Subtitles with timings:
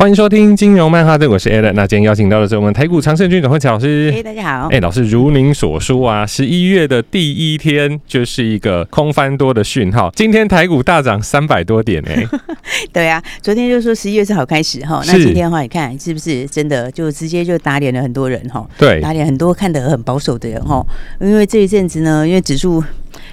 [0.00, 1.74] 欢迎收听金融曼哈顿，我是 Alan。
[1.74, 4.10] 那今天邀请到的是我们台股长胜军阮惠慈老师。
[4.16, 4.68] 哎，大家好。
[4.68, 10.10] 哎，老师，如您所说啊，十一月的第一天就是一个空翻多的讯号。
[10.16, 12.26] 今天台股大涨三百多点哎。
[12.94, 15.02] 对啊，昨天就说十一月是好开始哈。
[15.06, 18.66] 那今天的话，你看是不是真的就直接就打脸了很多人哈？
[18.78, 20.82] 对，打脸很多看得很保守的人哈。
[21.20, 22.82] 因为这一阵子呢，因为指数。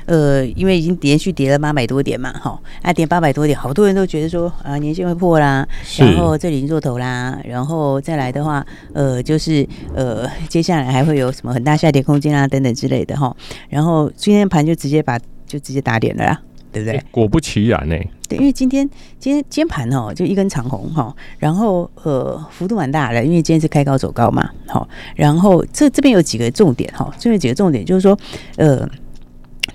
[0.08, 5.68] 呃，因为已经连续跌了八百多点嘛，哈，啊，跌八百多点，好多人都觉得说啊，年线会破啦，
[6.00, 13.36] 然后这里已经做头啦，然后再来的话，呃，就是呃，接下来还会有什么很大下跌空间啊，等等之类的哈，
[13.68, 16.42] 然后今天盘就直接把就直接打脸了啦，
[16.72, 17.04] 对不对？
[17.12, 17.96] 果不其然呢，
[18.30, 28.18] 对，因为今天今天今天盘哦，就一根长红哈，然后呃，幅度蛮大的，因为今天是开高走高嘛，好，然后这这边有几个重点哈，这边有几个重点就是说，
[28.56, 28.88] 呃。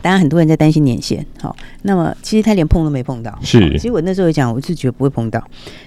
[0.02, 3.38] 当然，很多人在担心年限，好，那么其实他连碰都没碰到。
[3.40, 5.42] 是，其实我那时候讲，我是觉得不会碰到，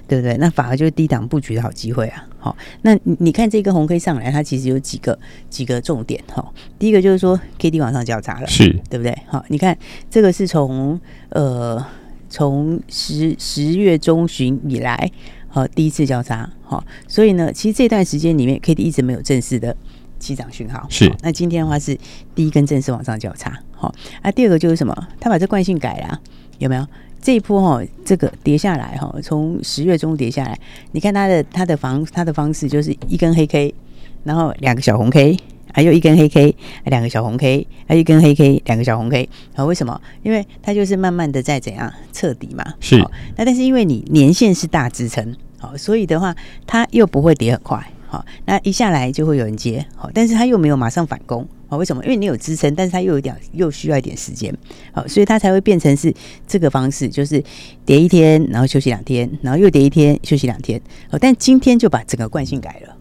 [0.08, 0.38] 对不对？
[0.38, 2.26] 那反而就是低档布局的好机会啊。
[2.40, 6.46] 好，那你看这个红 K 上来，它其实有几个几个重点哈。
[6.80, 9.14] 第一个就是说，K D 往上交叉了，是对不对？
[9.28, 9.78] 好，你看
[10.10, 11.00] 这个是从
[11.30, 11.86] 呃
[12.30, 15.12] 从十十月中旬以来，
[15.50, 19.76] 好第一次交叉，好，所以呢，其实这段时间里面，K D 一直没有正式的。
[20.26, 21.98] 起涨讯号是，那今天的话是
[22.34, 25.08] 第一根正式往上交叉，好，那第二个就是什么？
[25.20, 26.20] 他把这惯性改了，
[26.58, 26.88] 有没有？
[27.22, 30.60] 这一波哈，这个跌下来哈，从十月中跌下来，
[30.92, 33.74] 你看他的他的方他的方式就是一根黑 K，
[34.24, 35.36] 然后两个小红 K，
[35.74, 36.56] 还有一根黑 K，
[36.86, 40.00] 两个小红 K，还有一根黑 K，两个小红 K，好，为什么？
[40.22, 43.00] 因为它就是慢慢的在怎样彻底嘛，是。
[43.36, 46.36] 那但是因为你年限是大支撑，好，所以的话
[46.68, 47.92] 它又不会跌很快。
[48.16, 52.02] 好，那一下来就会有人接，好，但是他又没有马上反攻，好，为什么？
[52.06, 54.56] 因为你有支撑，但是他又有点又需要一点时间，
[54.94, 56.14] 好，所以他才会变成是
[56.48, 57.44] 这个方式，就是
[57.86, 62.96] 叠一天，然后休息两天，然后又叠一天，休息两天，好，但今天就把整个惯性改了，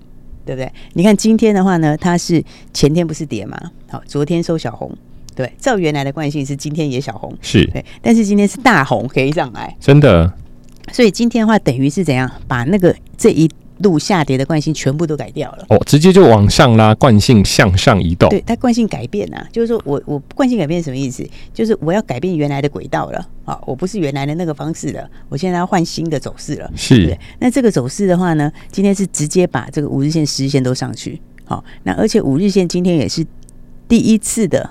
[0.44, 0.72] 对不对？
[0.94, 2.42] 你看今天的话呢，它是
[2.72, 3.56] 前天不是跌嘛？
[3.88, 4.92] 好，昨天收小红，
[5.36, 10.32] 对，照原来的惯性是今天也小红，是对，但是今天是大红可以上来，真的，
[10.91, 13.48] 所以今天的话等于是怎样把那个这一。
[13.84, 18.31] 路下跌的惯性全部都改掉了哦，直接就往上拉，惯性向上移动。
[18.31, 21.22] 对，它惯性改变啊，就是说我我惯性改变什么意思？
[21.53, 26.72] 就是我要改变原来的轨道了啊，我不是原来的那个方式了，我现在要换新的走势了。
[26.75, 31.21] 是对，那这个走势的话呢，今天是直接把这个五日线、十日线都上去。
[31.45, 33.25] 好，那而且五日线今天也是
[33.87, 34.69] 第一次的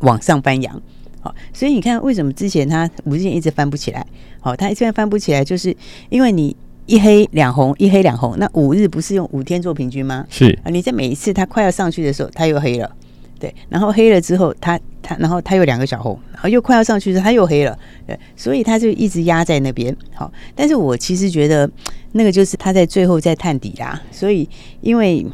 [0.00, 0.82] 往上翻扬。
[1.20, 4.04] 好，所以你看为什么之前它五日线一直翻不起来？
[4.40, 5.76] 好，它现在翻不起来，就是
[6.08, 6.56] 因为你。
[6.90, 10.26] 一黑两红，一黑两红，那五日不是用五天做平均吗？
[10.28, 12.96] 是啊，你在每一次它快要上去的时候，它又黑了，
[13.38, 17.78] 对，然后黑了之后，它它然后它有两个小红，然后又快要上去的时候，它又黑了，
[18.08, 19.96] 对，所以它就一直压在那边。
[20.12, 21.70] 好，但是我其实觉得
[22.10, 24.48] 那个就是它在最后在探底啦，所以
[24.80, 25.24] 因为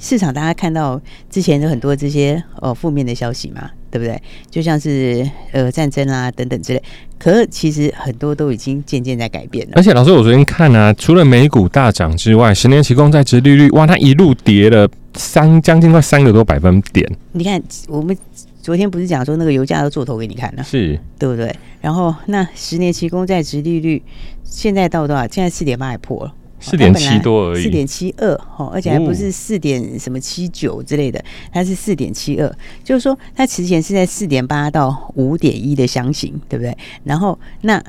[0.00, 0.98] 市场大家看到
[1.28, 3.70] 之前有很多这些呃负面的消息嘛。
[3.92, 4.20] 对不对？
[4.50, 6.82] 就像是呃战争啊等等之类，
[7.18, 9.74] 可是其实很多都已经渐渐在改变了。
[9.76, 17.06] 而且老师，我昨天看啊，除了美股大涨之外，十年期公债值利率哇，它一路跌了三将近快三个多百分点。
[17.32, 18.16] 你看，我们
[18.62, 21.54] 昨天不是讲说那个油价都做头给你看了，是对不对？
[21.82, 24.02] 然后那十年期公债值利率
[24.42, 25.26] 现在到多少？
[25.28, 26.32] 现在四点八也破了。
[26.62, 31.22] 四点七多而已，四点七二哈，而且还不是四点什么七九之类的，
[31.52, 32.50] 它是四点七二，
[32.82, 36.74] 就是说它之前是在四点八到五点一的箱型，对不对？
[37.04, 37.82] 然后那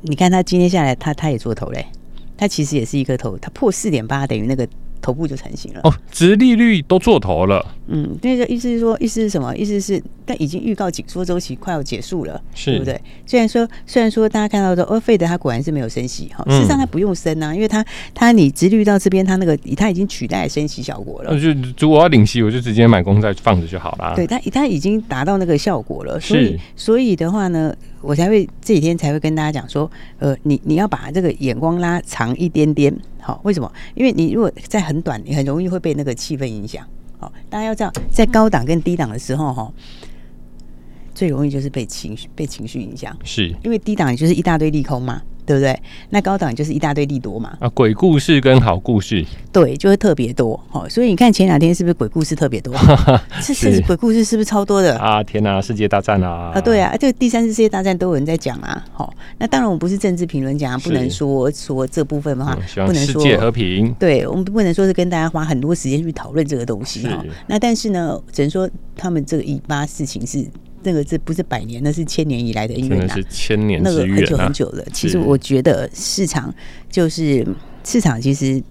[0.00, 1.86] 你看它今天下来，它它也做头嘞，
[2.36, 4.66] 它其实也是一个头，它破四点八等于那个。
[5.04, 7.64] 头部就成型了哦，殖利率都做头了。
[7.88, 9.54] 嗯，那个意思是说，意思是什么？
[9.54, 12.98] 意思是，但已经预告紧缩周期快要结束了，是对不对？
[13.26, 17.84] 虽然说，虽然说大家看到说，哦费德它果然是没有升息哈，事实上它不用升啊，因为它
[18.14, 21.30] 它你殖利率到这边，它那个它已经取代升息效果了。
[21.34, 24.14] 那就如果要领息，我就直接买公债放着就好了。
[24.16, 27.74] 对，它它已经达到那个效果了，所以所以的话呢。
[28.04, 33.72] 我才会这几天才会跟大家讲说，呃，你你要把这个眼光拉长一点点，好，为什么？
[33.94, 36.86] 因为你如果在很短，你很容易会被那个气氛影响。
[37.18, 39.72] 好，大家要知道，在高档跟低档的时候，哈，
[41.14, 45.22] 最容易就是被情绪被情绪影响，是因为低档就是一大堆利空嘛。
[45.46, 45.78] 对不对？
[46.10, 47.56] 那高档就是一大堆利多嘛。
[47.60, 50.58] 啊，鬼故事跟好故事，对，就会特别多。
[50.72, 52.74] 哦，所以你看前两天是不是鬼故事特别多？
[53.42, 55.22] 这是鬼故事是不是超多的啊？
[55.22, 56.52] 天哪，世界大战啊！
[56.54, 58.84] 啊，对啊，这个第三次世界大战都有人在讲啊。
[58.92, 62.56] 好，那当然我们不是政治评论家，不能说说这部分的话，
[62.86, 63.92] 不能说世界和平。
[63.94, 67.24] 对，我们不能说是跟大家花很多时间去讨论这个东西哈。
[67.46, 70.44] 那但是呢，只能说他们这个以巴事情是。
[70.84, 74.84] 那个这不是百年，那是千年以来的恩怨呐，是千年那个很久很久了。
[74.92, 76.54] 其实我觉得市场
[76.90, 77.46] 就是
[77.82, 78.62] 市场，其实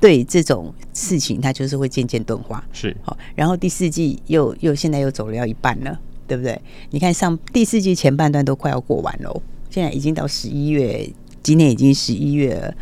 [0.00, 2.64] 对这种事情，它就是会渐渐钝化。
[2.72, 6.60] 是好，然后第四季又又现在又走了要一半了，对不对？
[6.90, 11.08] 你看上第四季前半段都快要过完了，现在已经到十一月，
[11.42, 12.74] 今年已经十一月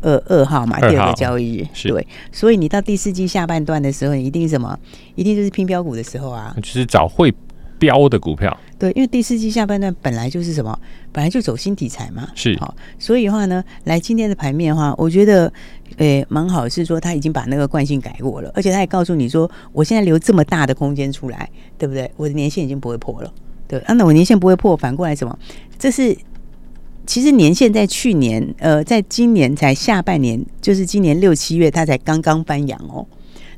[0.00, 1.88] 二二号嘛，第二个交易日。
[1.88, 4.78] 对，所以你到第四季下半段的时候，你一定什么？
[5.14, 7.32] 一定就是拼标股的时候啊，就是找会。
[7.78, 10.78] 标的股票，对，因为第四季下半段本来就是什么，
[11.12, 15.52] 本来就走新题材嘛，是好，所以的话呢，来今天的盘面的话，我觉得，
[15.96, 22.10] 诶、欸，蛮好，是说他已经把那个惯性改过了，而且他也告诉你说，我现在留这么大的空间出来，对不对？
[22.16, 23.32] 我的年限已经不会破了，
[23.68, 25.38] 对，啊，那我年限不会破，反过来什么？
[25.78, 26.16] 这是
[27.06, 33.06] 其实年限在去年，呃，在今年才下半年，就是今年六七月，它才刚刚翻阳哦。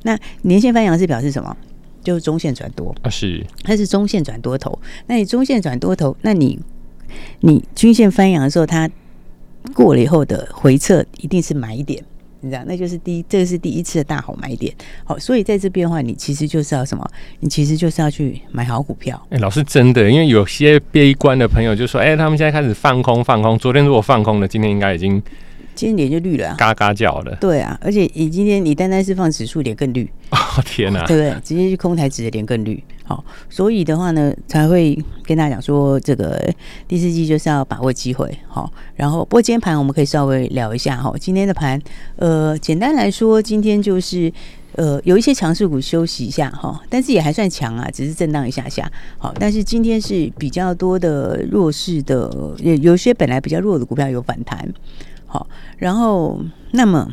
[0.02, 1.56] 那年限翻阳是表示什么？
[2.02, 4.78] 就是中线转多啊，是它是中线转多头。
[5.06, 6.58] 那你中线转多头，那你
[7.40, 8.88] 你均线翻阳的时候，它
[9.74, 12.02] 过了以后的回撤一定是买点，
[12.40, 12.62] 你知道？
[12.66, 14.74] 那就是第一，这个是第一次的大好买点。
[15.04, 17.06] 好，所以在这边的话，你其实就是要什么？
[17.40, 19.20] 你其实就是要去买好股票。
[19.30, 23.58] 哎、欸，老师真的，因为有些悲观的朋友就说，哎、欸，他们现在开始放空放空。
[23.58, 25.22] 昨天如果放空了，今天应该已经
[25.78, 27.32] 今天脸就绿了、啊，嘎嘎叫的。
[27.36, 30.10] 对啊，而且你今天你单单是放指数，脸更绿。
[30.30, 30.36] 哦
[30.66, 31.40] 天哪，对不对？
[31.40, 32.82] 直接去空台指的脸更绿。
[33.04, 36.52] 好，所以的话呢，才会跟大家讲说，这个
[36.88, 38.36] 第四季就是要把握机会。
[38.48, 41.14] 好，然后不过今天盘我们可以稍微聊一下哈。
[41.20, 41.80] 今天的盘，
[42.16, 44.30] 呃，简单来说，今天就是
[44.72, 48.90] 呃有一些强势股休息一下哈，但是也还算强啊，只是震荡一下下。
[49.16, 54.68] 好，但是今天是比较多的弱势的，有有些本来比较弱的股票有反弹。
[55.28, 55.46] 好，
[55.76, 56.40] 然后
[56.72, 57.08] 那么。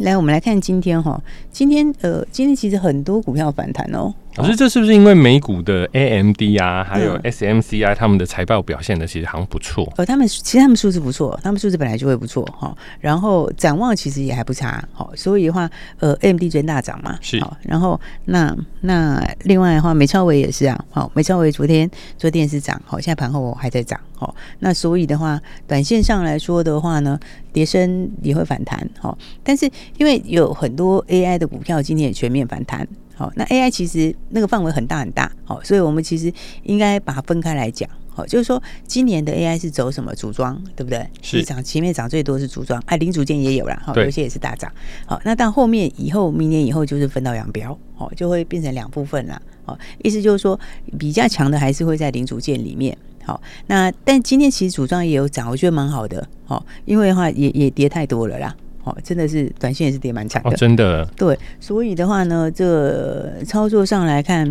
[0.00, 1.18] 来，我们来看今天哈，
[1.50, 4.12] 今天呃，今天其实很多股票反弹哦。
[4.36, 9.90] 老师，这是不是因为美股的 AMD 啊，还有 SMCI 他们的财报表现的其实好像不错？
[9.96, 12.76] 呃，他们其实他们数字不错，他们数字本来就会不错哈。
[13.00, 15.68] 然后展望其实也还不差，好，所以的话，
[16.00, 17.42] 呃，AMD 昨天大涨嘛，是。
[17.62, 24.34] 然后那那另外的话，美超伟也是啊，好，美超伟昨天昨天也是涨，好，现在盘后还在涨，好。
[24.58, 27.18] 那所以的话，短线上来说的话呢，
[27.54, 29.16] 跌升也会反弹，好。
[29.42, 29.64] 但是
[29.96, 32.86] 因为有很多 AI 的股票今天也全面反弹。
[33.18, 36.30] 好，那 AI 其实那个范围很大很大，好，所以我们其实
[36.64, 41.08] 应该把它分开来讲，好，就是说今年的 AI 是走什么组装，对不对？
[41.22, 44.70] 是涨前面涨最多是组装，哎，零组件也有啦，好，有些也是大涨，
[45.06, 50.60] 好，那到后面以后明年以后就是分道扬镳，好，就会变成两部分啦，好，意思就是说
[50.98, 58.54] 比较强的还是会在零组件里面，好，那但今天其实组装也有涨，我觉得蛮好的，好，因为的话也也跌太多了啦。
[58.86, 61.04] 哦，真的是短线也是跌蛮惨的，哦，真的。
[61.16, 64.50] 对，所以的话呢，这操作上来看，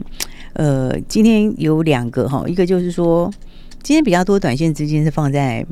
[0.53, 3.31] 呃，今天有两个哈，一个就是说，
[3.81, 5.65] 今天比较多短线资金是放在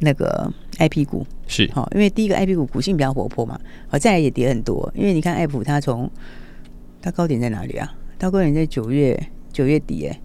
[0.00, 3.58] 那个 IP 股，是好，因为第一个 IP 股股性比较活泼嘛，
[3.88, 6.10] 好，再来也跌很多，因为你看爱普它从
[7.00, 7.90] 它高点在哪里啊？
[8.18, 9.18] 它高点在九月
[9.52, 10.20] 九月底哎。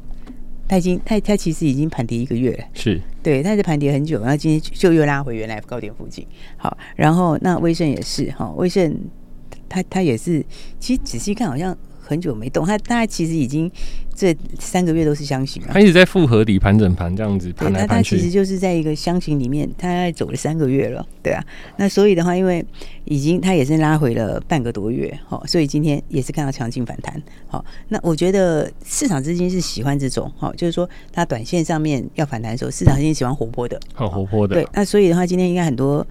[0.68, 6.26] 它已经，它它其实已经盘跌一个月了，是对，它是盘跌很久，然后今天就又拉回原来高点附近。
[6.58, 8.96] 好，然后那威盛也是哈，威盛
[9.70, 10.46] 它它也是，
[10.80, 11.78] 其实仔细看好像。
[12.08, 13.70] 很久没动，它它其实已经
[14.16, 18.16] 这三个月都是箱型了，它一直在复合底盘整盘这样子盘来盘去。
[18.16, 21.44] 它它其实就是在一个箱型里面，它走了三个月了，对啊。
[21.76, 22.66] 那所以的话，因为
[23.04, 27.22] 已经它也是拉回了半个多月，好，所以今天也是看到强劲反弹。
[27.48, 34.56] 好，那我觉得市场资金是喜欢这种，好，就是说它短线上面要反弹的时候，市场资金喜欢活泼的，很活泼的。
[34.56, 36.06] 对，那所以的话，今天应该很多。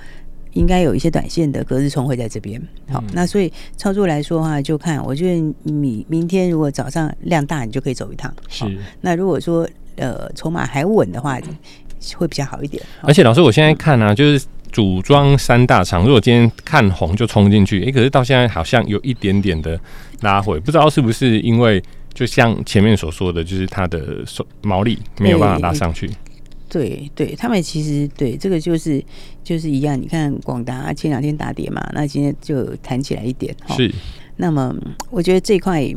[0.57, 8.33] 应该有一些短线的隔日冲会在这边，好，嗯、那所以操作来说的话，就看我觉得你明天如果早上量大，你就可以走一趟。
[8.49, 8.65] 是，
[9.03, 11.39] 那如果说呃筹码还稳的话，
[12.17, 12.83] 会比较好一点。
[13.03, 19.79] 而且老师，我现在看啊，就是组装三大厂，如果今天看红就冲进去，哎、欸，可是到现在好像有一点点的
[20.23, 21.83] 拉回，不知道是不是因为
[22.15, 26.11] 就像前面所说的，就是它的收毛利没有办法拉上去。
[26.69, 29.03] 对对，他们其实对这个就是
[29.43, 30.01] 就是一样。
[30.01, 33.55] 你看广达前两天打跌嘛，那今天就弹起来一点。
[33.69, 33.93] 是。
[34.37, 34.75] 那么
[35.11, 35.95] 我觉得这块。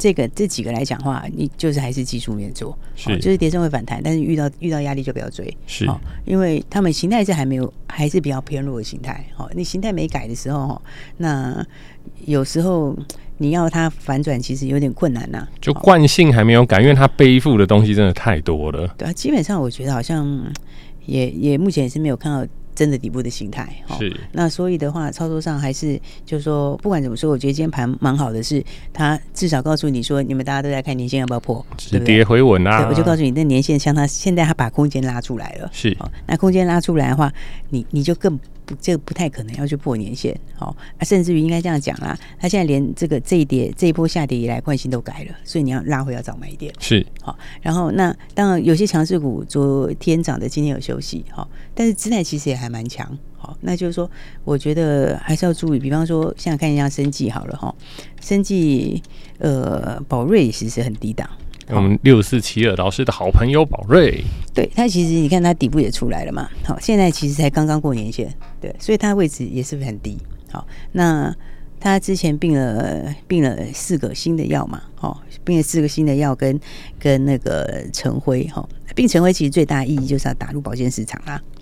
[0.00, 10.82] 这个这几个来讲的话，你就是还是技术面做，是、哦，就是跌升会反弹，但是遇到遇到压力就不要追，是、哦，因为他们形态是还没有，还是比较偏弱的形态，哦，你形态没改的时候，哦，
[11.16, 11.66] 那
[12.26, 12.96] 有时候
[13.38, 20.52] 你要它反转，其实有点困难呐、啊，就惯性还没有改，因为它背负的东西真的太多了，对啊，基本上我觉得好像
[21.06, 22.46] 也也目前也是没有看到。
[22.78, 23.68] 真的底部的形态，
[23.98, 32.82] 是那所以的话，操作上还是就是说，不管怎么说，我觉得今天盘蛮好的，是它至少告诉你说，你们大家都在看年线要不要破，止跌回稳啊。
[32.82, 35.96] 对，我就告诉你，那年线像它现在它把空间拉出来了，是，
[36.28, 37.32] 那空间拉出来的话，
[37.70, 38.38] 你你就更。
[38.68, 47.38] 不，这个不太可能要去破年线，好啊，甚至于应该这样讲啦，他现在连这个这一跌这一波下跌以来惯性都改了，所以你要拉回要找买点，是好。
[47.62, 54.10] 然后那当然有些强势股昨天涨的，今天有休息，好，但是姿态其实也还蛮强，好，那就是说
[54.44, 57.74] 我觉得还是要注意，比方说现在看一下生技好了哈，
[58.20, 59.02] 生技
[59.38, 61.26] 呃宝瑞其实很低档。
[61.70, 70.18] 我们六四七二老师的好朋友宝瑞，对他其实你看他底部也出来了嘛，好，现在其实才刚刚过年线，对，所以他位置也是很低，
[70.50, 71.34] 好，那
[71.78, 76.58] 他之前病了病了四个新的药嘛，哦，病了四个新的药跟
[76.98, 81.38] 跟那个陈辉，哈，病陈辉其实最大意义就是要打入保健市场啦。
[81.38, 81.57] 哦，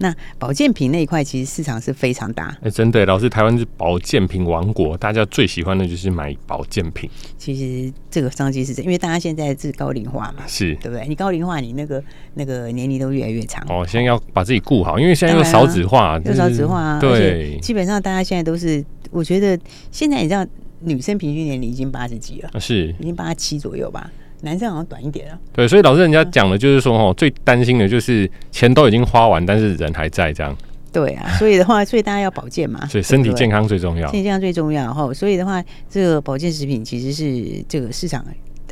[0.00, 2.46] 那保健品那一块其实市场是非常大。
[2.62, 7.08] 哎、欸，真的，老师，台湾是保健品王国，大家最喜欢的就是买保健品。
[7.36, 11.06] 其实这个商机是这，因为大家现在是高龄化嘛，是对不对？
[11.06, 12.02] 你高龄化，你那个
[12.34, 13.62] 那个年龄都越来越长。
[13.68, 19.58] 哦，现在要把自己顾好，因为现在又少子化，又少子化，啊，对，基本上大家现在都是，我觉得
[19.90, 20.46] 现在你知道，
[20.80, 24.10] 女生平均年龄已经八十几了，是已经八十七左右吧。
[24.42, 25.38] 男生好像短一点啊。
[25.52, 30.56] 对，所以老师人家讲的就是说，哦，最担心的就是钱都已经花完，但是人还在这样。
[30.92, 32.84] 对啊，所以的话， 所以大家要保健嘛。
[32.86, 34.06] 所以身体健康最重要。
[34.08, 38.24] 身体健康最重要哈，所以的话，这个保健食品其实是这个市场，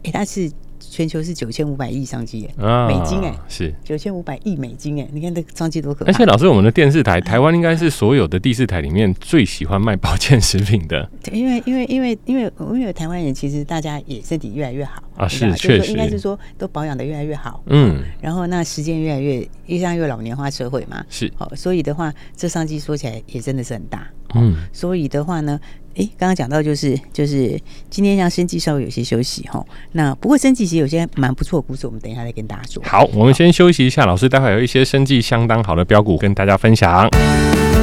[0.03, 0.51] 哎，它是。
[0.91, 3.75] 全球是九千五百亿商机哎，美金哎，是。
[3.85, 6.11] 九千五百亿美金哎，你看这个商机多可怕！
[6.11, 11.09] 而且老师，我们的电视台，台湾应该是所有的第四台里面最喜欢卖保健食品的。
[11.23, 15.93] 对，因为因为因为因为因为台湾人其实大家也身体越来越好啊，是确实。
[15.93, 21.33] 应该是说都保养的越来越好，嗯，然后那时间越来越，越像越老年化社会嘛，是。
[21.39, 25.59] 哦，所以的话，这商机说起来也真的是很大，嗯，所以的话呢。
[25.97, 32.81] 哎，刚刚讲到就是就是今天像生计稍微有些休息哈，那不过生计其实有些蛮不错的故事，我们等一下再跟大家说。
[32.87, 37.11] 好，我们先休息一下，老师待会有一些生计相当好的标股跟大家分享。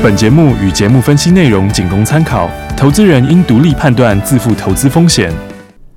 [0.01, 5.54] 本节目与节目分析内容仅供参考，投资人应独立判断，自负投资风险。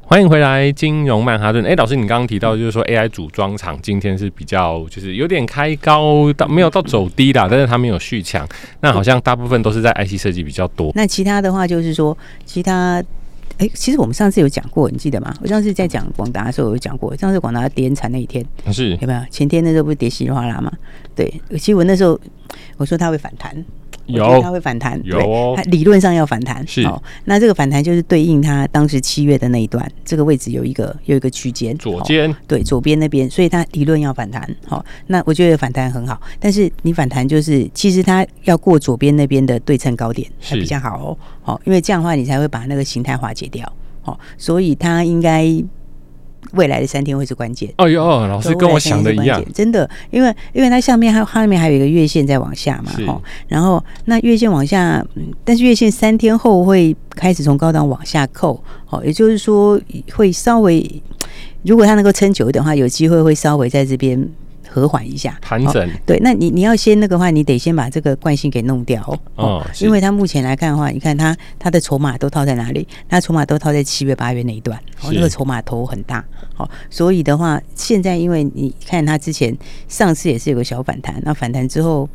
[0.09, 1.63] 欢迎回来，金融曼哈顿。
[1.67, 8.49] 哎，老师，你刚刚提到就是说 AI 组装厂今天是比较就是有点开高到没有到走低啦，但是它没有续强。
[8.81, 10.91] 那好像大部分都是在 IC 设计比较多。
[10.95, 13.05] 那其他的话就是说，其他
[13.59, 15.35] 哎，其实我们上次有讲过，你记得吗？
[15.43, 19.21] 我上次在讲广达的时候有讲过，上次广达跌惨那一天是有没有？
[19.31, 20.73] 前天那时候不是跌稀里哗啦吗？
[21.15, 22.19] 对，其实我那时候
[22.79, 23.63] 我说它会反弹。
[24.09, 26.83] 有，它会反弹，有哦，它理论上要反弹，是。
[26.83, 27.01] 哦。
[27.25, 43.71] 那这个反弹就是对应它当时七月的那一段，这个位置有一个有一个区间，左肩，对，左边那边，所以它理论要反弹，好，那我觉得反弹很好，但是你反弹就是其实它要过左边那边的对称高点才比较好哦，好，因为这样的话你才会把那个形态化解掉，
[44.03, 45.63] 好，所以它应该。
[46.53, 47.73] 未来的三天会是关键。
[47.77, 55.05] 哎呦，老师跟我想的一样，真的，因为因为它下面还它里面还有一个月线在往下嘛，哦，然后那月线往下，
[55.45, 59.81] 但是月线三天后会开始从高档往下扣，哦，也就是说
[60.13, 61.03] 会稍微，
[61.63, 64.29] 如果它能够撑久一点的话，有机会会稍微在这边。
[64.69, 65.91] 和缓一下，盘整、哦。
[66.07, 69.19] 对，那你你要先那个话，你得先把这个惯性给弄掉哦。
[69.37, 72.87] 哦，因为它目前来看的话，你看它它的筹码都套在哪里？
[73.09, 76.25] 它筹码都套在七月八月那一段，哦，那个筹码头很大。
[76.57, 79.57] 哦，所以的话，现在因为你看它之前
[79.89, 82.09] 上次也是有个小反弹，那反弹之后，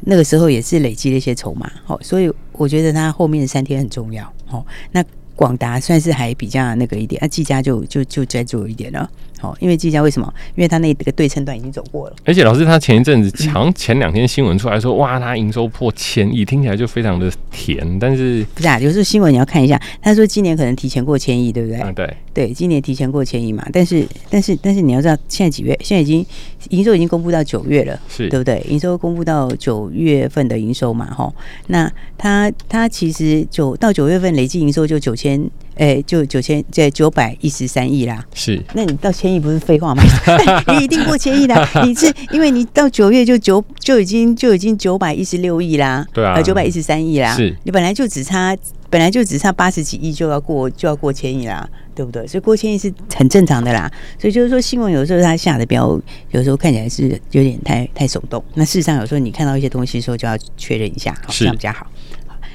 [0.00, 1.70] 那个时候也是累积了一些筹码。
[1.86, 4.24] 哦，所以我觉得它后面三天很重要。
[4.50, 5.04] 哦，那。
[5.34, 9.10] 广达算是还比较那个一点，那技嘉就就就再做一点了。
[9.42, 10.32] 好，因为技嘉为什么？
[10.54, 12.14] 因为它那个对称段已经走过了。
[12.24, 17.98] 而且老师他前一阵子强前两天新闻出来说，哇，他营收破千亿，听起来就非常的甜。
[17.98, 18.78] 但是不是啊？
[18.78, 21.80] 有时候新闻你要看一下，他说今年可能提前过千亿，对不对？
[21.80, 23.66] 啊，对对，今年提前过千亿嘛。
[23.72, 25.76] 但是但是但是你要知道，现在几月？
[25.82, 26.24] 现在已经
[26.68, 28.64] 营收已经公布到九月了，是对不对？
[28.68, 31.32] 营收公布到九月份的营收嘛，哈。
[31.66, 35.50] 那他他其实九到九月份累计营收就九千。
[35.76, 38.24] 哎，就九千这九百一十三亿啦。
[38.34, 40.02] 是，那你到千亿不是废话吗？
[40.68, 41.68] 你一定过千亿啦。
[41.84, 46.06] 你是因为你到九月就九就已经就已经九百一十六亿啦。
[46.12, 47.34] 对啊，九百一十三亿啦。
[47.36, 48.56] 是，你本来就只差
[48.90, 52.26] 本来就只差八十几亿就要过就要过千亿啦，对不对？
[52.26, 53.90] 所以过千亿是很正常的啦。
[54.18, 55.98] 所以就是说，新闻有时候它下的标，
[56.32, 58.44] 有时候看起来是有点太太手动。
[58.54, 61.86] 那事实上有时候你看到一些东西的时候，就要确认一下，好，这样比较好。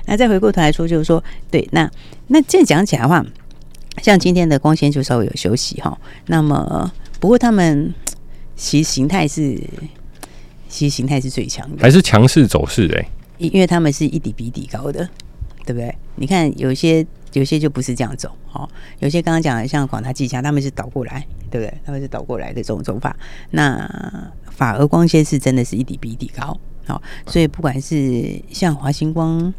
[0.07, 1.89] 那再回过头来说，就是说，对，那
[2.27, 3.23] 那这样讲起来的话，
[4.01, 5.95] 像今天的光纤就稍微有休息哈。
[6.27, 7.93] 那么，不过他们
[8.55, 9.61] 其实形态是，
[10.69, 13.09] 其实形态是最强的，还是强势走势哎？
[13.37, 15.07] 因因为他们是一底比底高的，
[15.65, 15.93] 对不对？
[16.15, 18.67] 你看有些有些就不是这样走，哦，
[18.99, 21.77] 有些刚刚讲的像广达技嘉，他们是倒过来，对不对？
[21.85, 23.13] 他们是倒过来的这种走法。
[23.51, 29.53] 那法而光纤是真的是一底比一底高，好，所以不管是像华星光。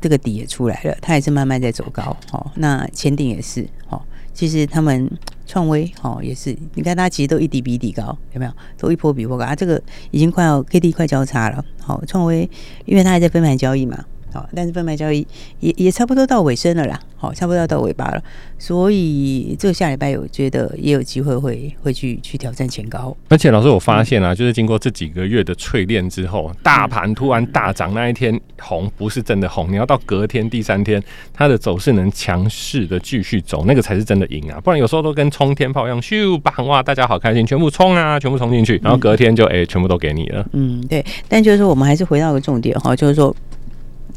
[0.00, 2.50] 这个底也出来了，它也是慢慢在走高，哦。
[2.56, 4.00] 那前顶也是，哦。
[4.32, 5.10] 其实他们
[5.46, 6.56] 创威，哦，也是。
[6.74, 8.52] 你看它其实都一底比底高，有没有？
[8.76, 9.56] 都一波比一波高啊！
[9.56, 12.48] 这个已经快要 K D 快交叉了，好，创威，
[12.84, 14.04] 因为它还在分盘交易嘛。
[14.32, 15.26] 好，但是分卖交易
[15.60, 18.22] 也也差不多到尾声了啦，好，差不多要到尾巴了，
[18.58, 23.16] 所以这个下礼拜我觉得也有机会会会去去挑战前高。
[23.28, 34.60] 而且老师，我发现啊，就是经过这几个月的淬炼之后，大盘突然大涨那一天红不是真的红，你要到隔天第三天它的走势能强势的继续走，那个才是真的赢啊！
[34.60, 40.46] 不然有时候都跟冲天炮一样，咻吧哇，大家好开心，全部冲啊，全部冲进去，然后隔天就哎、欸，全部都给你了。
[40.52, 41.02] 嗯，对。
[41.28, 43.34] 但就是说，我们还是回到个重点哈，就是说。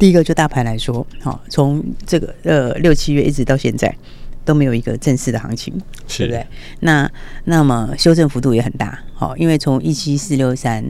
[0.01, 3.95] 第一个就大盘来说，好，从这个呃六七月一直到现在
[4.43, 5.71] 都没有一个正式的行情，
[6.07, 6.43] 对不对？
[6.79, 7.07] 那
[7.45, 10.83] 那么修正幅度也很大，好，因为从一七四六三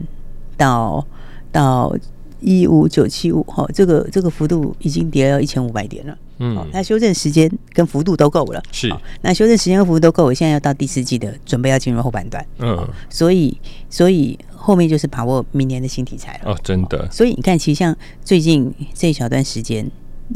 [0.56, 1.06] 到
[1.50, 1.94] 到
[2.40, 13.56] 一五九七五，哈，这个这个幅度已经跌了一千五百点了，嗯，那修正时间跟幅度都够了，是，那修正时间和幅度都够，我现在要到第四季的准备要进入后半段，嗯，所以
[13.88, 14.38] 所以。
[14.64, 17.10] 后面就是把握明年的新题材了哦，真的。
[17.10, 17.92] 所以你看，其实像
[18.24, 19.84] 最近这一小段时间，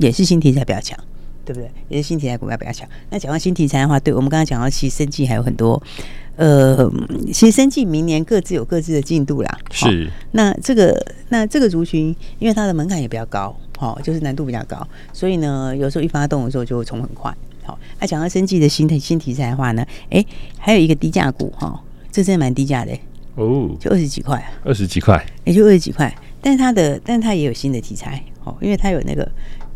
[0.00, 0.98] 也是新题材比较强，
[1.44, 1.70] 对不对？
[1.88, 2.88] 也是新题材股票比较强。
[3.08, 5.80] 那讲到新题材的话，对我们刚刚讲到，其实生计还有很多，
[6.34, 6.90] 呃，
[7.32, 9.58] 其实生计明年各自有各自的进度啦。
[9.70, 10.10] 是。
[10.32, 12.08] 那这个那这个族群，
[12.40, 17.32] 因为它的门槛也比较高，好，就是难度比较高，所以呢，有时候一发动的时候就会冲很快。
[17.62, 20.24] 好，那讲到生计的新的新题材的话呢，哎，
[20.58, 21.78] 还有一个低价股哈，
[22.10, 22.92] 这真的蛮低价的。
[23.34, 26.14] 哦，就二十几块，二十几块，也就二十几块。
[26.40, 29.28] 但是它的，但是它也有新的题材哦，因为它有那个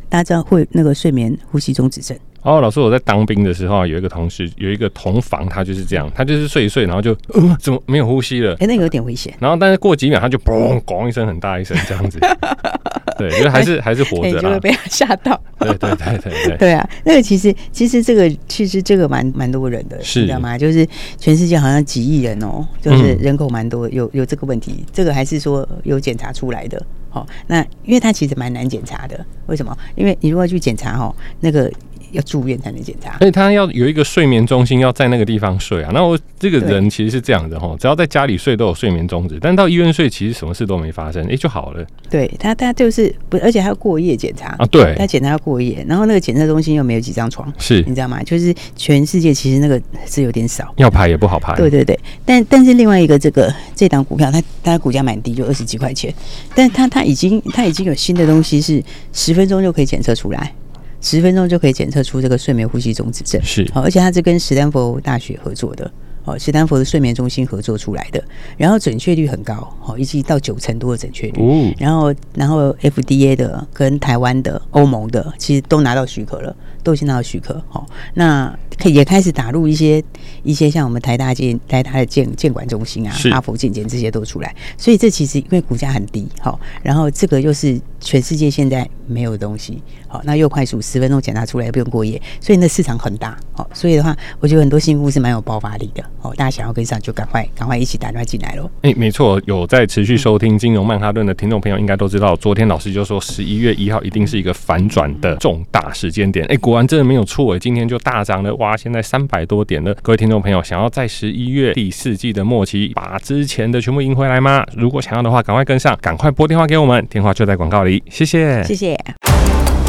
[0.09, 2.17] 大家知道会那个睡眠呼吸中止症。
[2.43, 8.53] 哦，老师，我在当兵的时候啊有一个同事，有一个同房，他就是这样，他就是睡一睡，然后就呃，怎么没有呼吸了？
[8.55, 9.35] 哎、欸，那个有点危险。
[9.39, 12.19] 然后，但是过几秒他就嘣，咣一声，很大一声，这样子。
[13.19, 15.39] 对，因为还是还是活着啦，就会被他吓到。
[15.59, 16.57] 对对对对对。
[16.57, 20.57] 对啊，那个其实其实这个其实这个蛮蛮多人的，是，你知道吗？
[20.57, 26.83] 就是全世界好像几亿人哦，就是人口蛮多，有有这个问题，这个还是说有检查出来的。
[27.11, 29.77] 好，那因为它其实蛮难检查的，为什么？
[29.97, 31.71] 因为你如果去检查哈，那个。
[32.13, 35.91] 要住院才能检查，所以他要有一个睡眠中心，要在那个地方睡啊。
[35.93, 41.85] 那我这个人其实是这样的哈，只要在家里睡都有睡眠中止，但到医院睡其实什么事都没发生，哎、欸、就好了。
[42.09, 44.67] 对他，他就是不，而且还要过夜检查啊。
[44.67, 48.23] 对，他检查要过夜，然后那个检测中心又没有几张床，是你知道吗？
[48.23, 51.55] 就是全世界其实那个是有点少，要排也不好排。
[51.55, 56.13] 对对对，但但是另外一个这个这档股票，它它股价蛮低，就二十几块钱，
[56.55, 60.53] 但它它已经它已经有新的东西是十分钟就可以检测出来。
[61.01, 65.91] 十分钟就可以检测出这个睡眠呼吸中止症，是，而且它是跟史丹佛大学合作的，
[66.25, 68.23] 哦，史丹佛的睡眠中心合作出来的，
[68.57, 71.75] 然后准确率很高，哦，一直到九成多的准确率，哦。
[71.79, 80.03] 然后然后 FDA 的跟台湾的、欧盟的，其实都拿到许可了，都已经拿到许可，好，那可以也开始打入一些
[80.43, 89.83] 一些像我们台大建台大的建建管中心啊，哈佛健检这些都出来，所以这其实因为股价很低，好，然后这个又是全世界现在没有的东西。
[90.11, 93.37] 好，那又快速十分钟检查出来，也不用过夜，所以那市场很大。
[93.53, 96.05] 好，所以的话，我觉得很多新户是蛮有爆发力的。
[96.19, 98.69] 好，大家想要跟上，就赶快赶快一起打电话进来喽。
[98.83, 106.45] 哎，没错，有在持续收听金融曼哈顿的听众朋友，应该都知道，昨天老师就说十一月一号一定是一个反转的重大时间点。
[106.47, 109.95] 哎，果然真的没有错哎，今天就大涨了，哇，现在三百多点了。
[110.03, 114.67] 各位听众朋友，想要在十一月第四季的末期把之前的全部赢回来吗？
[114.75, 118.03] 如果想要的话，赶快跟上，赶快拨电话给我们，电话就在广告里。
[118.11, 118.99] 谢谢，谢谢。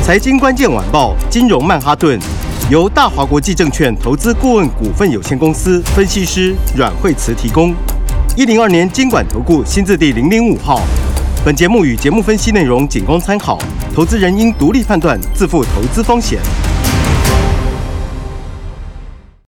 [0.04, 2.20] 财经关键晚报，金融曼哈顿，
[2.72, 7.74] 由大华国际证券投资顾问股份有限公司分析师阮慧慈提供。
[8.36, 10.82] 一零二年监管投顾新字第零零五号。
[11.46, 13.60] 本节目与节目分析内容仅供参考，
[13.94, 16.40] 投资人应独立判断，自负投资风险。